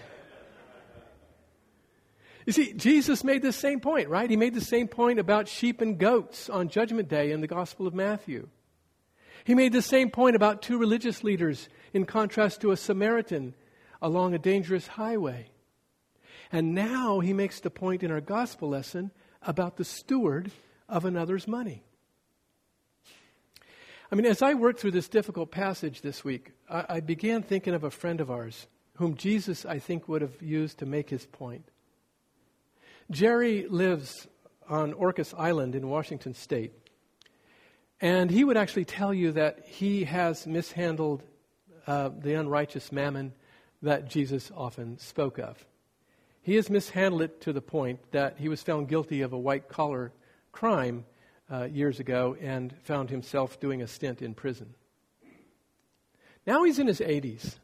You 2.46 2.54
see, 2.54 2.74
Jesus 2.74 3.24
made 3.24 3.44
the 3.44 3.54
same 3.54 3.80
point, 3.80 4.10
right? 4.10 4.28
He 4.28 4.36
made 4.36 4.56
the 4.56 4.62
same 4.62 4.88
point 4.88 5.20
about 5.20 5.48
sheep 5.48 5.82
and 5.82 6.00
goats 6.00 6.50
on 6.50 6.70
Judgment 6.70 7.08
Day 7.08 7.32
in 7.32 7.42
the 7.42 7.48
Gospel 7.48 7.86
of 7.86 7.94
Matthew. 7.94 8.48
He 9.44 9.54
made 9.54 9.72
the 9.72 9.84
same 9.84 10.10
point 10.10 10.36
about 10.36 10.64
two 10.64 10.80
religious 10.80 11.24
leaders 11.24 11.70
in 11.94 12.06
contrast 12.06 12.62
to 12.62 12.72
a 12.72 12.78
Samaritan 12.78 13.54
along 14.02 14.34
a 14.34 14.40
dangerous 14.40 14.88
highway. 14.88 15.50
And 16.52 16.74
now 16.74 17.20
he 17.20 17.34
makes 17.34 17.60
the 17.60 17.70
point 17.70 18.04
in 18.04 18.12
our 18.12 18.22
gospel 18.22 18.70
lesson 18.70 19.12
about 19.42 19.78
the 19.78 19.86
steward 19.86 20.52
of 20.88 21.06
another's 21.06 21.48
money. 21.48 21.84
I 24.12 24.16
mean, 24.16 24.26
as 24.26 24.42
I 24.42 24.56
worked 24.56 24.80
through 24.80 24.92
this 24.92 25.08
difficult 25.08 25.52
passage 25.52 26.02
this 26.02 26.24
week, 26.24 26.52
I, 26.70 26.86
I 26.90 27.00
began 27.00 27.44
thinking 27.44 27.76
of 27.76 27.84
a 27.84 27.92
friend 27.92 28.20
of 28.20 28.32
ours 28.32 28.68
whom 28.96 29.16
Jesus, 29.16 29.66
I 29.66 29.80
think, 29.80 30.08
would 30.08 30.22
have 30.22 30.42
used 30.42 30.80
to 30.80 30.86
make 30.86 31.10
his 31.10 31.26
point. 31.26 31.70
Jerry 33.12 33.68
lives 33.70 34.28
on 34.68 34.94
Orcas 34.94 35.34
Island 35.38 35.76
in 35.76 35.88
Washington 35.88 36.34
State. 36.34 36.74
And 38.02 38.32
he 38.32 38.44
would 38.44 38.58
actually 38.58 38.86
tell 38.86 39.14
you 39.14 39.32
that 39.34 39.66
he 39.66 40.06
has 40.06 40.48
mishandled 40.48 41.24
uh, 41.88 42.10
the 42.18 42.34
unrighteous 42.34 42.92
mammon 42.92 43.34
that 43.82 44.10
Jesus 44.10 44.52
often 44.56 44.98
spoke 44.98 45.38
of. 45.38 45.66
He 46.42 46.56
has 46.56 46.70
mishandled 46.70 47.22
it 47.22 47.42
to 47.42 47.54
the 47.54 47.62
point 47.62 48.00
that 48.12 48.38
he 48.38 48.50
was 48.50 48.64
found 48.64 48.88
guilty 48.88 49.22
of 49.22 49.34
a 49.34 49.38
white 49.38 49.68
collar 49.68 50.12
crime 50.52 51.06
uh, 51.52 51.66
years 51.66 52.00
ago 52.00 52.36
and 52.40 52.74
found 52.84 53.10
himself 53.10 53.60
doing 53.60 53.82
a 53.82 53.88
stint 53.88 54.22
in 54.22 54.34
prison. 54.34 54.74
Now 56.46 56.64
he's 56.64 56.80
in 56.80 56.88
his 56.88 57.00
80s. 57.00 57.58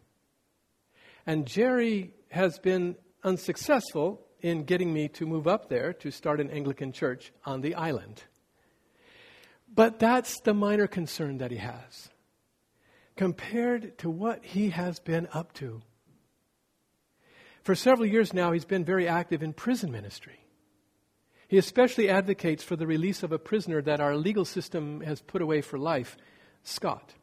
And 1.25 1.45
Jerry 1.45 2.13
has 2.29 2.59
been 2.59 2.95
unsuccessful 3.23 4.21
in 4.41 4.63
getting 4.63 4.93
me 4.93 5.07
to 5.07 5.25
move 5.25 5.47
up 5.47 5.69
there 5.69 5.93
to 5.93 6.11
start 6.11 6.39
an 6.39 6.51
Anglican 6.51 6.91
church 6.91 7.31
on 7.45 7.61
the 7.61 7.73
island. 7.73 8.23
But 9.73 9.99
that's 9.99 10.39
the 10.41 10.53
minor 10.53 10.87
concern 10.87 11.39
that 11.39 11.51
he 11.51 11.57
has 11.57 12.09
compared 13.15 13.97
to 13.99 14.09
what 14.09 14.43
he 14.43 14.69
has 14.69 14.99
been 14.99 15.27
up 15.33 15.53
to. 15.53 15.81
For 17.63 17.75
several 17.75 18.05
years 18.05 18.33
now, 18.33 18.51
he's 18.51 18.65
been 18.65 18.85
very 18.85 19.07
active 19.07 19.41
in 19.41 19.53
prison 19.53 19.91
ministry. 19.91 20.39
He 21.47 21.57
especially 21.57 22.09
advocates 22.09 22.63
for 22.63 22.75
the 22.75 22.87
release 22.87 23.23
of 23.23 23.31
a 23.31 23.39
prisoner 23.39 23.81
that 23.81 23.99
our 23.99 24.15
legal 24.15 24.45
system 24.45 25.01
has 25.01 25.21
put 25.21 25.41
away 25.41 25.61
for 25.61 25.77
life, 25.77 26.17
Scott. 26.63 27.13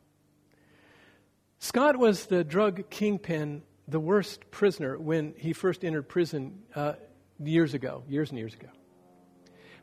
Scott 1.59 1.97
was 1.97 2.27
the 2.27 2.43
drug 2.43 2.91
kingpin, 2.91 3.63
the 3.87 4.01
worst 4.01 4.51
prisoner 4.51 4.99
when 4.99 5.35
he 5.37 5.53
first 5.53 5.85
entered 5.85 6.09
prison 6.09 6.63
uh, 6.75 6.95
years 7.39 7.75
ago, 7.75 8.03
years 8.09 8.31
and 8.31 8.39
years 8.39 8.55
ago. 8.55 8.69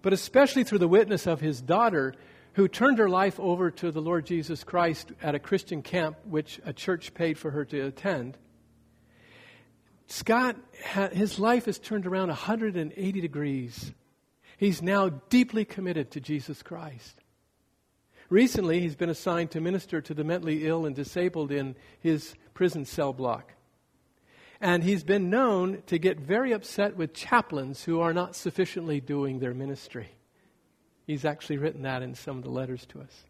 But 0.02 0.14
especially 0.14 0.64
through 0.64 0.80
the 0.80 0.88
witness 0.88 1.28
of 1.28 1.42
his 1.42 1.62
daughter, 1.62 2.16
who 2.54 2.68
turned 2.68 2.98
her 2.98 3.10
life 3.10 3.40
over 3.40 3.72
to 3.72 3.92
the 3.92 4.02
Lord 4.02 4.26
Jesus 4.26 4.64
Christ 4.64 5.12
at 5.22 5.36
a 5.36 5.40
Christian 5.40 5.82
camp, 5.82 6.18
which 6.26 6.60
a 6.66 6.74
church 6.74 7.14
paid 7.14 7.38
for 7.38 7.52
her 7.52 7.66
to 7.66 7.82
attend. 7.82 8.38
Scott, 10.08 10.56
his 11.12 11.40
life 11.40 11.66
has 11.66 11.78
turned 11.78 12.08
around 12.08 12.30
180 12.30 13.22
degrees. 13.22 13.92
He's 14.58 14.82
now 14.82 15.10
deeply 15.10 15.66
committed 15.66 16.12
to 16.12 16.20
Jesus 16.20 16.64
Christ. 16.64 17.16
Recently, 18.30 18.80
he's 18.80 18.96
been 18.96 19.10
assigned 19.10 19.52
to 19.52 19.62
minister 19.62 20.02
to 20.02 20.14
the 20.14 20.24
mentally 20.24 20.68
ill 20.68 20.86
and 20.86 20.96
disabled 20.96 21.52
in 21.52 21.76
his 22.00 22.36
prison 22.54 22.86
cell 22.86 23.14
block. 23.14 23.54
And 24.62 24.84
he's 24.84 25.04
been 25.04 25.30
known 25.30 25.84
to 25.88 25.98
get 25.98 26.20
very 26.20 26.52
upset 26.52 26.96
with 26.96 27.14
chaplains 27.14 27.84
who 27.84 28.02
are 28.02 28.14
not 28.14 28.36
sufficiently 28.36 29.00
doing 29.00 29.40
their 29.40 29.54
ministry. 29.54 30.10
He's 31.10 31.26
actually 31.26 31.58
written 31.58 31.82
that 31.82 32.04
in 32.04 32.14
some 32.14 32.38
of 32.38 32.44
the 32.44 32.52
letters 32.52 32.86
to 32.90 33.02
us. 33.02 33.26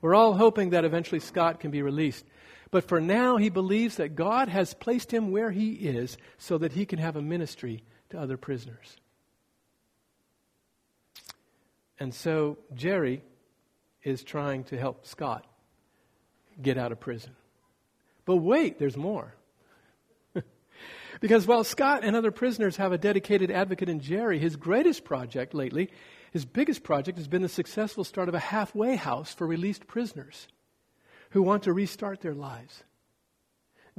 We're 0.00 0.14
all 0.14 0.32
hoping 0.32 0.70
that 0.70 0.86
eventually 0.86 1.20
Scott 1.20 1.60
can 1.60 1.70
be 1.70 1.82
released. 1.82 2.24
But 2.70 2.88
for 2.88 2.98
now, 2.98 3.36
he 3.36 3.50
believes 3.50 3.96
that 3.96 4.16
God 4.16 4.48
has 4.48 4.72
placed 4.72 5.12
him 5.12 5.30
where 5.30 5.50
he 5.50 5.72
is 5.72 6.16
so 6.38 6.56
that 6.56 6.72
he 6.72 6.86
can 6.86 6.98
have 6.98 7.14
a 7.14 7.20
ministry 7.20 7.84
to 8.08 8.18
other 8.18 8.38
prisoners. 8.38 8.96
And 12.00 12.14
so 12.14 12.56
Jerry 12.74 13.22
is 14.02 14.24
trying 14.24 14.64
to 14.64 14.78
help 14.78 15.04
Scott 15.04 15.46
get 16.62 16.78
out 16.78 16.90
of 16.90 17.00
prison. 17.00 17.32
But 18.24 18.36
wait, 18.36 18.78
there's 18.78 18.96
more. 18.96 19.34
because 21.20 21.46
while 21.46 21.64
Scott 21.64 22.02
and 22.02 22.16
other 22.16 22.30
prisoners 22.30 22.78
have 22.78 22.92
a 22.92 22.98
dedicated 22.98 23.50
advocate 23.50 23.90
in 23.90 24.00
Jerry, 24.00 24.38
his 24.38 24.56
greatest 24.56 25.04
project 25.04 25.52
lately, 25.52 25.90
his 26.32 26.44
biggest 26.44 26.82
project, 26.82 27.18
has 27.18 27.28
been 27.28 27.42
the 27.42 27.48
successful 27.48 28.04
start 28.04 28.28
of 28.28 28.34
a 28.34 28.40
halfway 28.40 28.96
house 28.96 29.32
for 29.32 29.46
released 29.46 29.86
prisoners 29.86 30.48
who 31.30 31.42
want 31.42 31.64
to 31.64 31.72
restart 31.72 32.20
their 32.20 32.34
lives. 32.34 32.84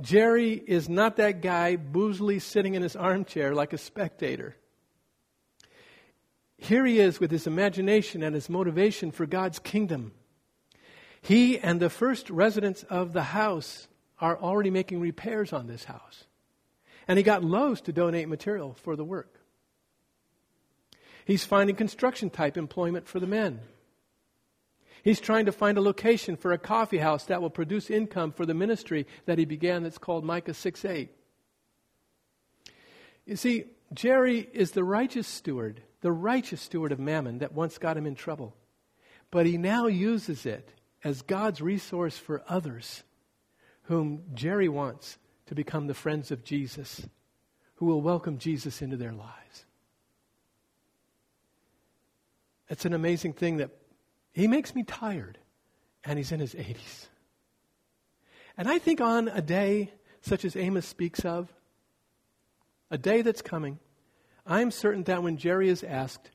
Jerry 0.01 0.53
is 0.53 0.87
not 0.87 1.17
that 1.17 1.41
guy 1.41 1.75
boozily 1.75 2.41
sitting 2.41 2.75
in 2.75 2.81
his 2.81 2.95
armchair 2.95 3.53
like 3.53 3.73
a 3.73 3.77
spectator. 3.77 4.55
Here 6.57 6.85
he 6.85 6.99
is 6.99 7.19
with 7.19 7.31
his 7.31 7.47
imagination 7.47 8.23
and 8.23 8.35
his 8.35 8.49
motivation 8.49 9.11
for 9.11 9.25
God's 9.25 9.59
kingdom. 9.59 10.13
He 11.21 11.59
and 11.59 11.79
the 11.79 11.89
first 11.89 12.29
residents 12.29 12.83
of 12.83 13.13
the 13.13 13.23
house 13.23 13.87
are 14.19 14.37
already 14.37 14.69
making 14.69 14.99
repairs 14.99 15.53
on 15.53 15.67
this 15.67 15.85
house. 15.85 16.25
And 17.07 17.17
he 17.17 17.23
got 17.23 17.43
Lowe's 17.43 17.81
to 17.81 17.93
donate 17.93 18.27
material 18.27 18.75
for 18.83 18.95
the 18.95 19.03
work. 19.03 19.38
He's 21.29 21.45
finding 21.45 21.75
construction 21.75 22.31
type 22.31 22.57
employment 22.57 23.07
for 23.07 23.19
the 23.19 23.27
men. 23.27 23.59
He's 25.03 25.19
trying 25.19 25.45
to 25.45 25.51
find 25.51 25.77
a 25.77 25.81
location 25.81 26.35
for 26.35 26.51
a 26.51 26.57
coffee 26.57 26.97
house 26.97 27.25
that 27.25 27.39
will 27.39 27.51
produce 27.51 27.91
income 27.91 28.31
for 28.31 28.47
the 28.47 28.55
ministry 28.55 29.05
that 29.27 29.37
he 29.37 29.45
began 29.45 29.83
that's 29.83 29.99
called 29.99 30.25
Micah 30.25 30.55
6 30.55 30.83
8. 30.83 31.11
You 33.27 33.35
see, 33.35 33.65
Jerry 33.93 34.49
is 34.51 34.71
the 34.71 34.83
righteous 34.83 35.27
steward, 35.27 35.83
the 36.01 36.11
righteous 36.11 36.61
steward 36.61 36.91
of 36.91 36.97
mammon 36.97 37.37
that 37.37 37.53
once 37.53 37.77
got 37.77 37.95
him 37.95 38.07
in 38.07 38.15
trouble. 38.15 38.55
But 39.29 39.45
he 39.45 39.59
now 39.59 39.85
uses 39.85 40.47
it 40.47 40.73
as 41.03 41.21
God's 41.21 41.61
resource 41.61 42.17
for 42.17 42.41
others 42.47 43.03
whom 43.83 44.23
Jerry 44.33 44.67
wants 44.67 45.19
to 45.45 45.53
become 45.53 45.85
the 45.85 45.93
friends 45.93 46.31
of 46.31 46.43
Jesus, 46.43 47.07
who 47.75 47.85
will 47.85 48.01
welcome 48.01 48.39
Jesus 48.39 48.81
into 48.81 48.97
their 48.97 49.13
lives. 49.13 49.65
It's 52.69 52.85
an 52.85 52.93
amazing 52.93 53.33
thing 53.33 53.57
that 53.57 53.71
he 54.31 54.47
makes 54.47 54.75
me 54.75 54.83
tired, 54.83 55.37
and 56.03 56.17
he's 56.17 56.31
in 56.31 56.39
his 56.39 56.53
80s. 56.53 57.07
And 58.57 58.67
I 58.67 58.77
think 58.77 59.01
on 59.01 59.27
a 59.27 59.41
day 59.41 59.91
such 60.21 60.45
as 60.45 60.55
Amos 60.55 60.85
speaks 60.85 61.25
of, 61.25 61.51
a 62.91 62.97
day 62.97 63.21
that's 63.21 63.41
coming, 63.41 63.79
I'm 64.45 64.71
certain 64.71 65.03
that 65.03 65.23
when 65.23 65.37
Jerry 65.37 65.69
is 65.69 65.83
asked, 65.83 66.31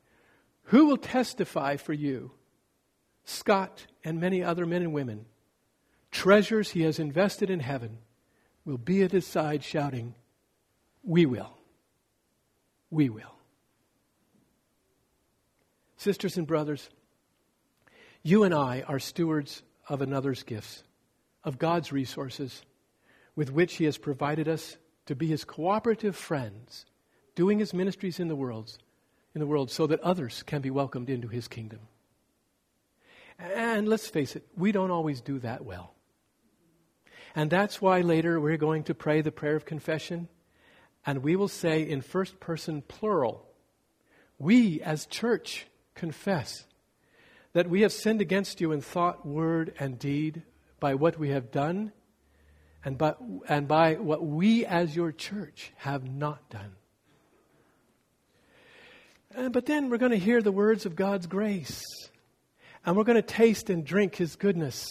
Who 0.65 0.87
will 0.87 0.97
testify 0.97 1.77
for 1.77 1.93
you? 1.93 2.33
Scott 3.25 3.87
and 4.05 4.21
many 4.21 4.43
other 4.43 4.67
men 4.67 4.83
and 4.83 4.93
women, 4.93 5.27
treasures 6.11 6.71
he 6.71 6.83
has 6.83 6.99
invested 6.99 7.51
in 7.51 7.61
heaven, 7.61 7.99
will 8.65 8.79
be 8.79 9.03
at 9.03 9.13
his 9.13 9.27
side 9.27 9.63
shouting, 9.65 10.15
We 11.03 11.27
will. 11.27 11.59
We 12.91 13.09
will. 13.09 13.34
Sisters 15.97 16.37
and 16.37 16.47
brothers, 16.47 16.91
you 18.23 18.43
and 18.43 18.55
I 18.55 18.83
are 18.89 18.99
stewards 18.99 19.63
of 19.89 20.01
another's 20.03 20.43
gifts, 20.43 20.83
of 21.45 21.59
God's 21.59 21.93
resources, 21.93 22.63
with 23.37 23.53
which 23.53 23.77
He 23.77 23.85
has 23.85 23.99
provided 23.99 24.49
us 24.49 24.77
to 25.07 25.15
be 25.15 25.27
His 25.27 25.45
cooperative 25.45 26.17
friends, 26.17 26.87
doing 27.35 27.59
His 27.59 27.75
ministries 27.75 28.19
in 28.19 28.29
the 28.29 28.37
world, 28.37 28.79
in 29.35 29.41
the 29.41 29.47
world, 29.47 29.71
so 29.71 29.87
that 29.87 30.01
others 30.01 30.43
can 30.43 30.63
be 30.63 30.71
welcomed 30.71 31.11
into 31.11 31.29
His 31.29 31.49
kingdom. 31.49 31.81
And 33.39 33.89
let's 33.89 34.09
face 34.09 34.37
it, 34.37 34.47
we 34.57 34.73
don't 34.73 34.91
always 34.91 35.21
do 35.21 35.39
that 35.41 35.65
well. 35.65 35.95
And 37.35 37.51
that's 37.51 37.83
why 37.83 38.01
later 38.01 38.41
we're 38.41 38.57
going 38.57 38.85
to 38.85 38.95
pray 38.95 39.21
the 39.21 39.33
prayer 39.33 39.57
of 39.57 39.65
confession, 39.65 40.29
and 41.05 41.23
we 41.23 41.37
will 41.37 41.49
say 41.49 41.83
in 41.83 42.01
first 42.01 42.41
person 42.41 42.83
plural, 42.83 43.47
we 44.39 44.81
as 44.81 45.07
church 45.07 45.67
confess 45.95 46.65
that 47.53 47.69
we 47.69 47.83
have 47.83 47.93
sinned 47.93 48.21
against 48.21 48.61
you 48.61 48.73
in 48.73 48.81
thought, 48.81 49.27
word, 49.27 49.73
and 49.79 49.99
deed 49.99 50.43
by 50.81 50.95
what 50.95 51.19
we 51.19 51.31
have 51.31 51.51
done 51.51 51.93
and 52.85 52.99
by, 52.99 53.15
and 53.49 53.67
by 53.67 53.95
what 53.95 54.25
we 54.25 54.67
as 54.67 54.95
your 54.95 55.13
church 55.13 55.73
have 55.77 56.05
not 56.05 56.51
done. 56.51 56.73
Uh, 59.37 59.49
but 59.49 59.67
then 59.67 59.89
we're 59.89 59.99
going 59.99 60.13
to 60.13 60.19
hear 60.19 60.43
the 60.43 60.53
words 60.53 60.87
of 60.87 60.95
God's 60.95 61.27
grace. 61.27 61.83
And 62.85 62.97
we're 62.97 63.05
going 63.05 63.17
to 63.17 63.23
taste 63.23 63.71
and 63.71 63.85
drink 63.85 64.17
His 64.17 64.37
goodness. 64.37 64.87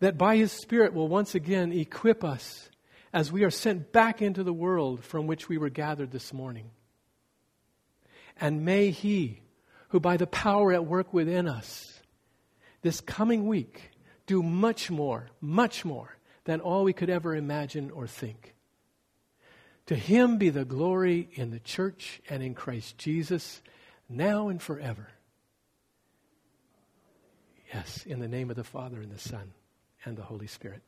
That 0.00 0.16
by 0.16 0.36
His 0.36 0.52
Spirit 0.52 0.94
will 0.94 1.08
once 1.08 1.34
again 1.34 1.72
equip 1.72 2.24
us 2.24 2.70
as 3.12 3.30
we 3.30 3.44
are 3.44 3.50
sent 3.50 3.92
back 3.92 4.22
into 4.22 4.42
the 4.42 4.52
world 4.52 5.04
from 5.04 5.26
which 5.26 5.48
we 5.48 5.58
were 5.58 5.70
gathered 5.70 6.10
this 6.10 6.32
morning. 6.32 6.70
And 8.40 8.64
may 8.64 8.90
He 8.90 9.40
who 9.88 10.00
by 10.00 10.16
the 10.16 10.26
power 10.26 10.72
at 10.72 10.86
work 10.86 11.12
within 11.12 11.48
us 11.48 11.98
this 12.82 13.00
coming 13.00 13.46
week 13.46 13.90
do 14.26 14.42
much 14.42 14.90
more, 14.90 15.28
much 15.40 15.84
more 15.84 16.16
than 16.44 16.60
all 16.60 16.84
we 16.84 16.92
could 16.92 17.10
ever 17.10 17.34
imagine 17.34 17.90
or 17.90 18.06
think. 18.06 18.54
To 19.86 19.94
him 19.94 20.38
be 20.38 20.50
the 20.50 20.64
glory 20.64 21.28
in 21.32 21.50
the 21.50 21.60
church 21.60 22.20
and 22.28 22.42
in 22.42 22.54
Christ 22.54 22.98
Jesus, 22.98 23.62
now 24.08 24.48
and 24.48 24.60
forever. 24.60 25.08
Yes, 27.72 28.04
in 28.06 28.20
the 28.20 28.28
name 28.28 28.50
of 28.50 28.56
the 28.56 28.64
Father 28.64 29.00
and 29.00 29.10
the 29.10 29.18
Son 29.18 29.52
and 30.04 30.16
the 30.16 30.22
Holy 30.22 30.46
Spirit. 30.46 30.82